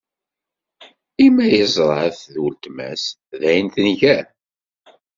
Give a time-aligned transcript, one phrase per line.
[1.25, 3.03] I ma yeẓra-t d uletma-s,
[3.39, 4.25] dayen tenger?